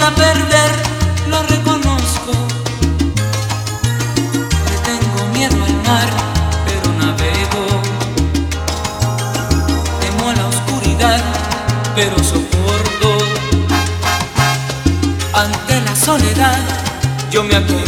a 0.00 0.10
perder, 0.14 0.72
lo 1.28 1.42
reconozco. 1.42 2.32
Le 4.70 4.76
tengo 4.88 5.26
miedo 5.32 5.56
al 5.64 5.74
mar, 5.88 6.08
pero 6.66 6.92
navego. 6.98 7.64
Temo 10.00 10.30
a 10.30 10.34
la 10.34 10.46
oscuridad, 10.46 11.20
pero 11.94 12.16
soporto. 12.22 13.18
Ante 15.34 15.80
la 15.80 15.96
soledad, 15.96 16.58
yo 17.30 17.44
me 17.44 17.56
acuerdo. 17.56 17.81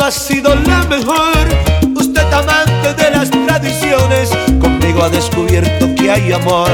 ha 0.00 0.10
sido 0.10 0.54
la 0.54 0.82
mejor. 0.84 1.36
Usted 1.94 2.32
amante 2.32 2.94
de 2.94 3.10
las 3.10 3.30
tradiciones, 3.30 4.30
conmigo 4.60 5.02
ha 5.02 5.08
descubierto 5.08 5.94
que 5.94 6.10
hay 6.10 6.32
amor. 6.32 6.70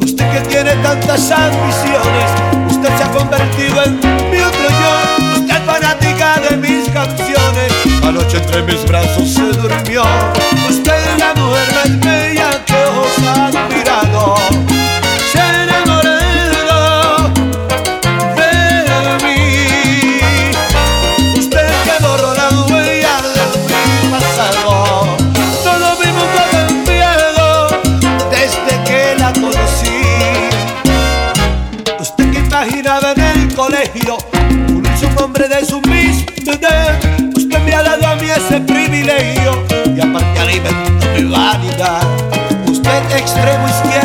Usted 0.00 0.30
que 0.32 0.40
tiene 0.48 0.74
tantas 0.76 1.30
ambiciones, 1.30 2.30
usted 2.70 2.88
se 2.96 3.04
ha 3.04 3.10
convertido 3.10 3.82
en 3.84 3.96
mi 4.30 4.38
otro 4.38 4.68
yo. 4.68 5.40
Usted 5.40 5.64
fanática 5.64 6.40
de 6.48 6.56
mis 6.56 6.88
canciones, 6.90 7.72
anoche 8.02 8.38
entre 8.38 8.62
mis 8.62 8.80
vida. 41.76 42.00
Usted 42.70 43.16
extremo 43.16 43.68
izquierdo. 43.68 43.95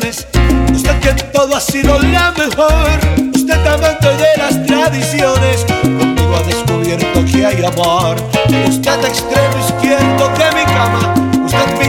Usted 0.00 1.00
que 1.00 1.08
en 1.08 1.32
todo 1.32 1.56
ha 1.56 1.60
sido 1.60 1.98
la 1.98 2.30
mejor. 2.30 3.00
Usted 3.34 3.66
amante 3.66 4.06
de 4.06 4.36
las 4.36 4.64
tradiciones. 4.64 5.66
Conmigo 5.82 6.36
ha 6.36 6.42
descubierto 6.44 7.24
que 7.24 7.44
hay 7.44 7.64
amor. 7.64 8.16
Usted 8.68 9.04
extremo 9.04 9.58
izquierdo 9.66 10.28
de 10.38 10.52
mi 10.54 10.64
cama. 10.66 11.14
Usted 11.44 11.78
mi 11.80 11.88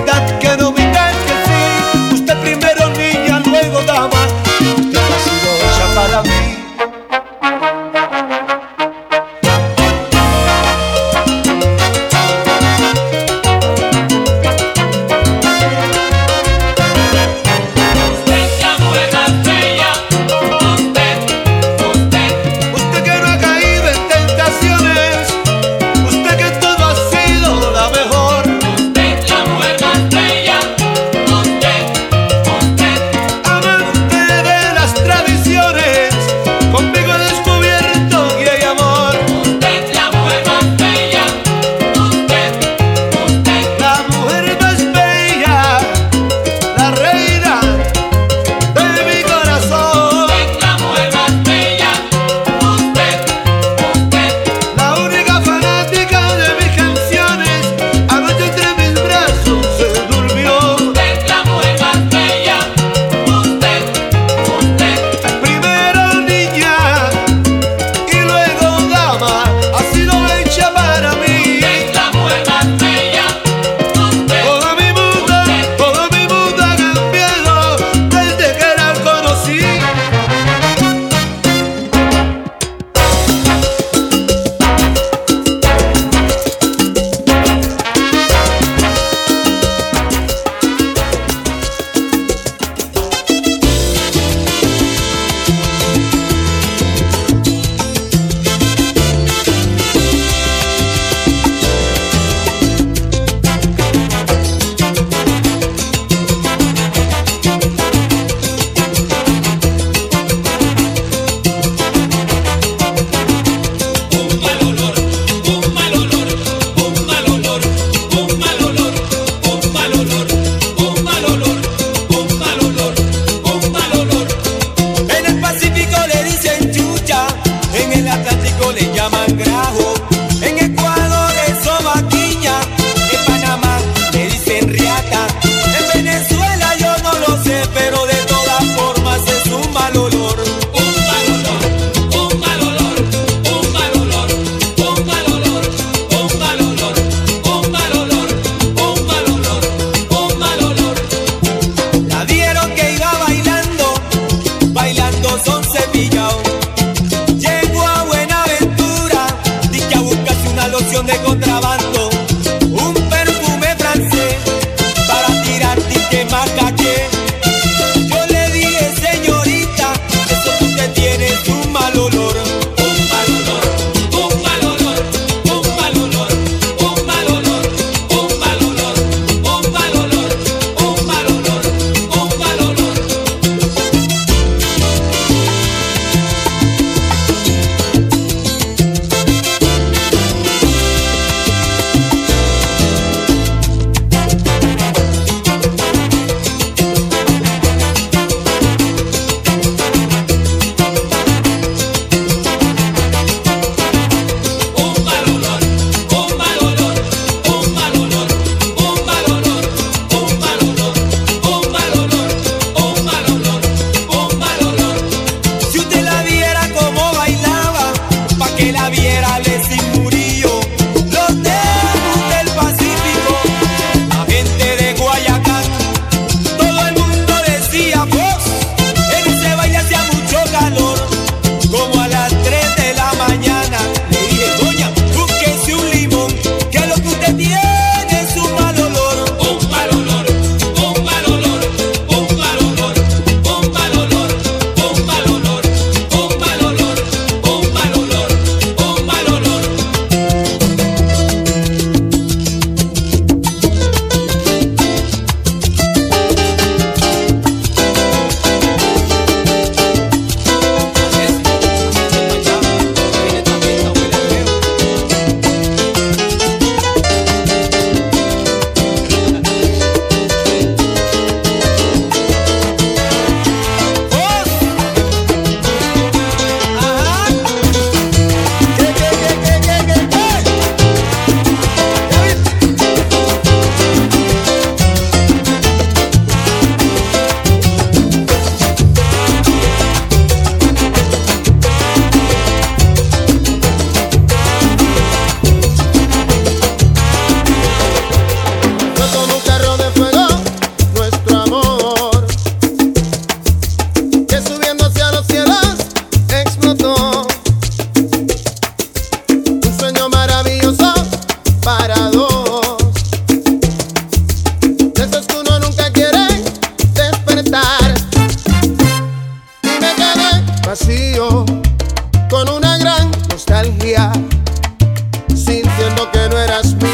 trust 326.61 326.81
me. 326.83 326.88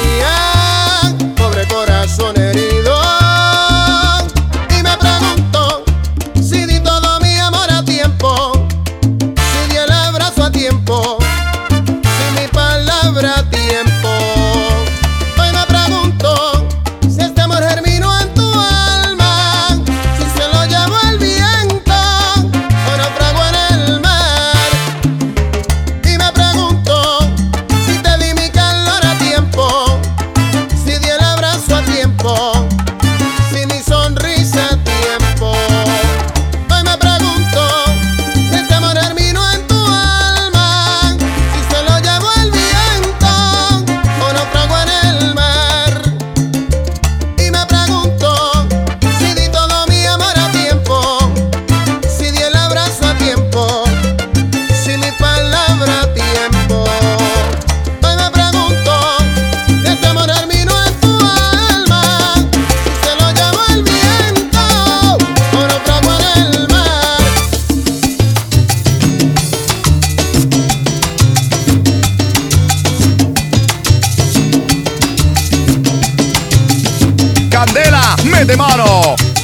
Mete 78.36 78.56
mano. 78.58 79.35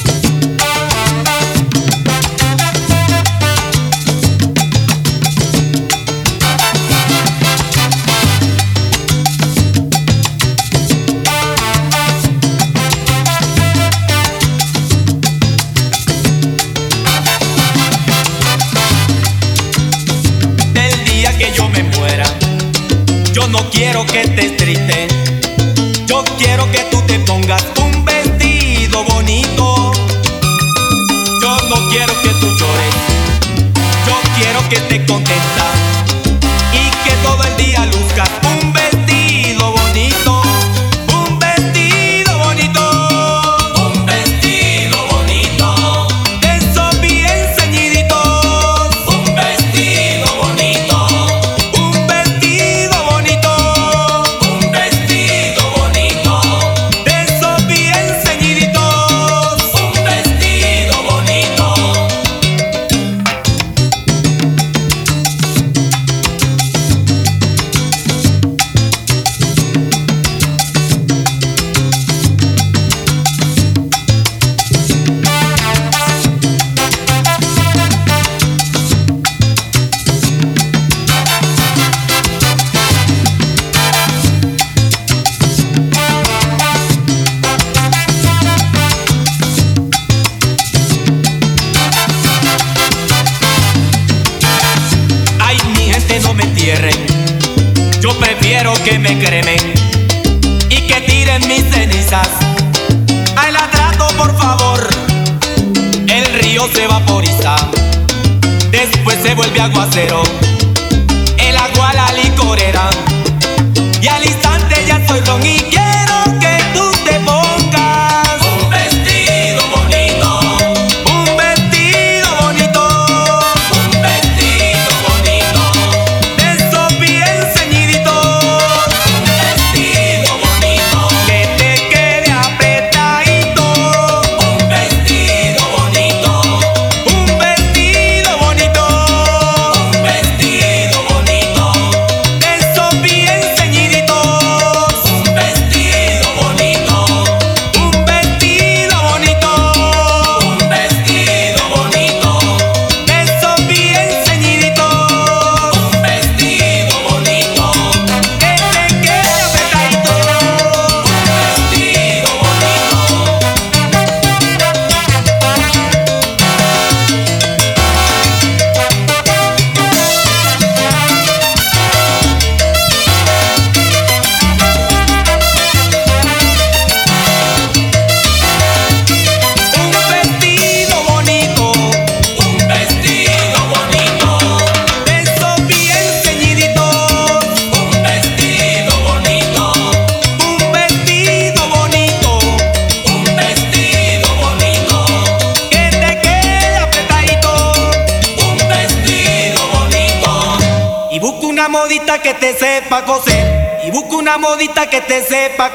Que 204.89 205.01
te 205.01 205.23
sepa. 205.23 205.73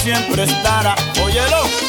Siempre 0.00 0.44
estará. 0.44 0.94
Óyelo. 1.22 1.83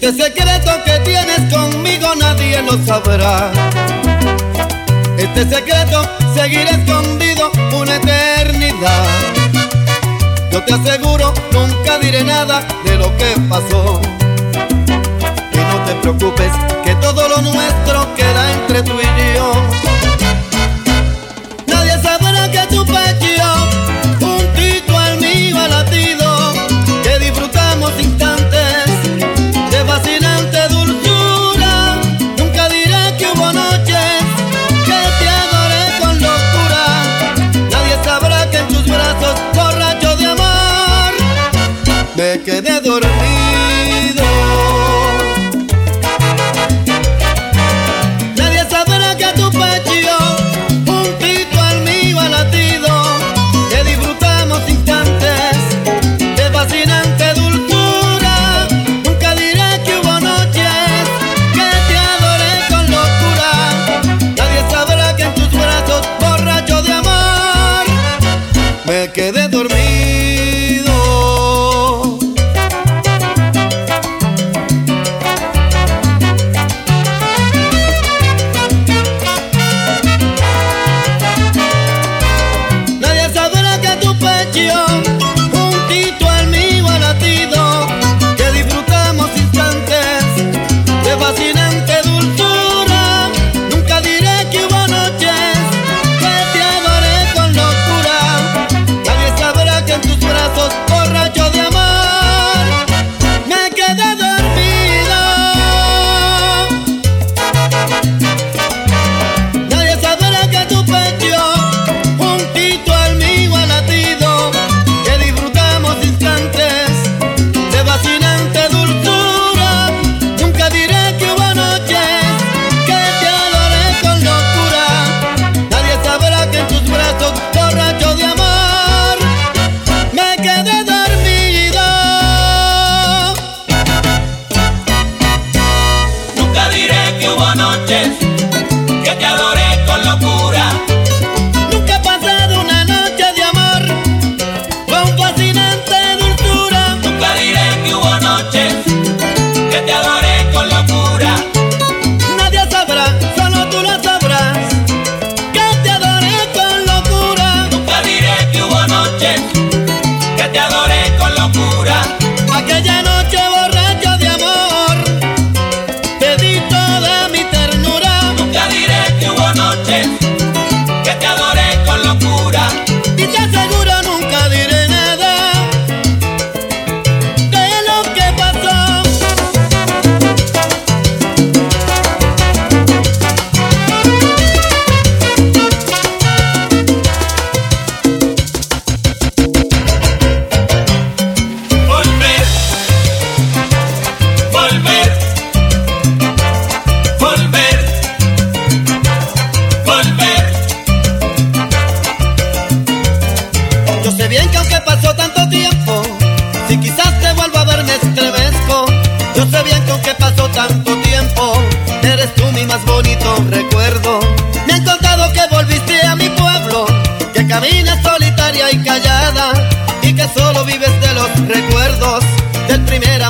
Este 0.00 0.12
secreto 0.12 0.70
que 0.84 0.96
tienes 1.00 1.52
conmigo 1.52 2.06
nadie 2.20 2.62
lo 2.62 2.78
sabrá. 2.86 3.50
Este 5.18 5.42
secreto 5.42 6.02
seguirá 6.36 6.70
escondido 6.70 7.50
una 7.72 7.96
eternidad. 7.96 9.04
Yo 10.52 10.64
te 10.64 10.74
aseguro, 10.74 11.34
nunca 11.50 11.98
diré 11.98 12.22
nada 12.22 12.64
de 12.84 12.96
lo 12.96 13.14
que 13.16 13.34
pasó. 13.48 14.00
Y 15.52 15.56
no 15.56 15.84
te 15.84 15.94
preocupes, 16.00 16.52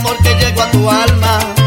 porque 0.08 0.34
llego 0.34 0.62
a 0.62 0.70
tu 0.70 0.90
alma. 0.90 1.57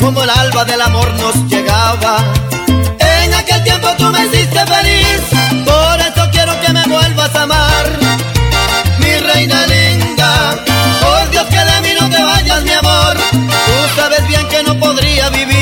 Como 0.00 0.22
el 0.22 0.30
alba 0.30 0.64
del 0.64 0.80
amor 0.80 1.08
nos 1.14 1.34
llegaba. 1.48 2.18
En 2.98 3.32
aquel 3.32 3.62
tiempo 3.64 3.88
tú 3.96 4.04
me 4.10 4.26
hiciste 4.26 4.60
feliz, 4.66 5.22
por 5.64 6.00
eso 6.00 6.28
quiero 6.30 6.60
que 6.60 6.72
me 6.72 6.84
vuelvas 6.84 7.34
a 7.34 7.42
amar. 7.42 7.86
Mi 8.98 9.18
reina 9.18 9.66
linda, 9.66 10.62
por 11.00 11.30
Dios 11.30 11.46
que 11.46 11.56
de 11.56 11.80
mí 11.80 11.94
no 11.98 12.10
te 12.10 12.22
vayas, 12.22 12.62
mi 12.62 12.72
amor. 12.72 13.16
Tú 13.30 14.00
sabes 14.00 14.26
bien 14.28 14.46
que 14.48 14.62
no 14.64 14.78
podría 14.78 15.30
vivir 15.30 15.61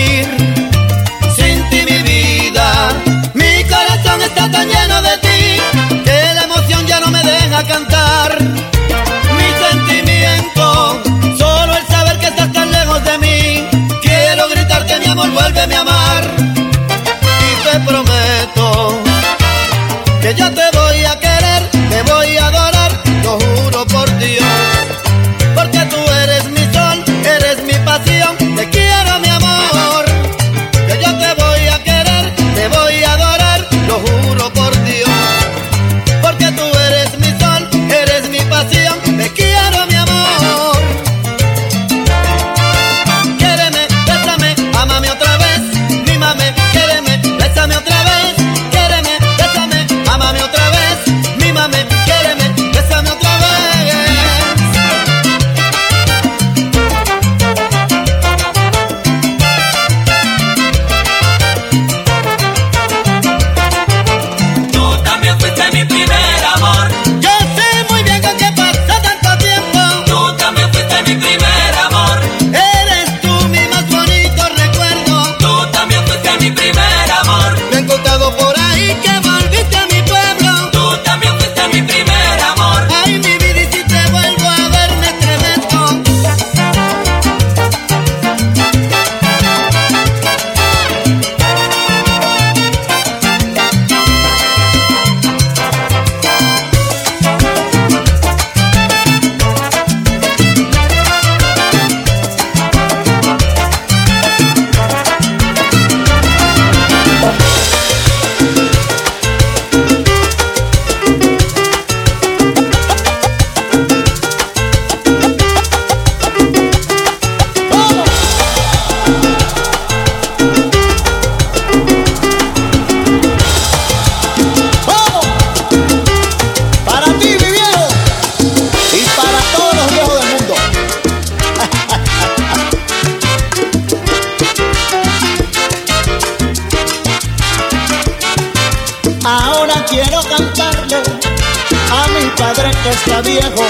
Quiero 139.88 140.22
cantarle 140.22 140.96
a 140.96 142.06
mi 142.08 142.30
padre 142.36 142.70
que 142.82 142.90
está 142.90 143.20
viejo. 143.22 143.64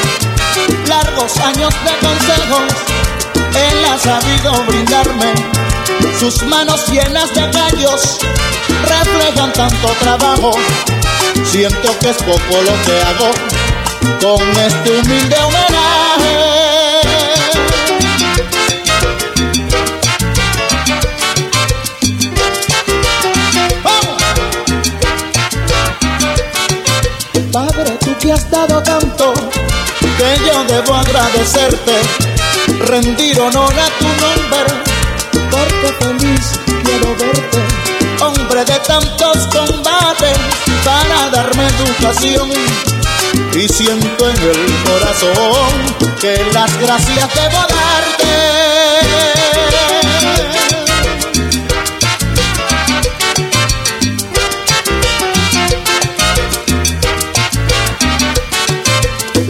Largos 0.86 1.36
años 1.38 1.72
de 1.84 2.06
consejos, 2.06 2.62
él 3.54 3.84
ha 3.84 3.98
sabido 3.98 4.64
brindarme. 4.64 5.32
Sus 6.18 6.42
manos 6.42 6.88
llenas 6.88 7.32
de 7.34 7.50
callos 7.50 8.18
reflejan 8.86 9.52
tanto 9.52 9.88
trabajo. 10.00 10.52
Siento 11.44 11.98
que 12.00 12.10
es 12.10 12.16
poco 12.18 12.62
lo 12.62 12.82
que 12.84 13.00
hago 13.02 13.30
con 14.20 14.48
este 14.58 14.90
humilde 14.90 15.36
homenaje. 15.38 15.69
Que 28.20 28.32
has 28.32 28.50
dado 28.50 28.82
tanto, 28.82 29.32
que 29.32 30.36
yo 30.46 30.64
debo 30.64 30.94
agradecerte, 30.94 32.02
rendir 32.86 33.40
honor 33.40 33.72
a 33.72 33.88
tu 33.98 34.08
nombre, 34.20 34.66
porque 35.50 35.88
feliz 36.04 36.60
quiero 36.84 37.16
verte, 37.16 37.60
hombre 38.22 38.64
de 38.66 38.78
tantos 38.80 39.46
combates, 39.46 40.38
para 40.84 41.30
darme 41.30 41.66
educación. 41.66 42.50
Y 43.54 43.66
siento 43.68 44.28
en 44.28 44.36
el 44.36 44.82
corazón 44.84 45.96
que 46.20 46.44
las 46.52 46.78
gracias 46.78 47.34
debo 47.34 47.60
darte. 47.68 48.30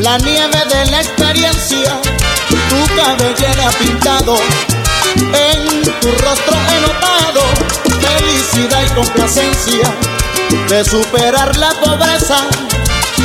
La 0.00 0.16
nieve 0.18 0.58
de 0.68 0.90
la 0.90 1.00
experiencia, 1.00 2.00
tu 2.68 2.96
cabellera 2.96 3.70
pintado, 3.78 4.36
en 5.16 5.82
tu 6.00 6.10
rostro 6.22 6.56
he 6.68 6.80
notado 6.80 7.42
felicidad 8.00 8.82
y 8.86 8.94
complacencia 8.94 9.94
de 10.68 10.84
superar 10.84 11.54
la 11.56 11.70
pobreza 11.80 12.46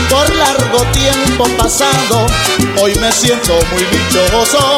por 0.10 0.36
largo 0.36 0.84
tiempo 0.92 1.46
pasado. 1.58 2.26
Hoy 2.82 2.94
me 2.96 3.12
siento 3.12 3.54
muy 3.72 3.84
dichoso 3.86 4.78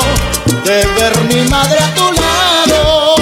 de 0.66 0.86
ver 0.86 1.18
mi 1.24 1.42
madre 1.50 1.80
a 1.80 1.94
tu 1.96 2.12
lado. 2.12 3.16